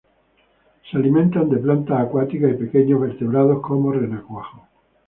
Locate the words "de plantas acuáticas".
1.47-2.49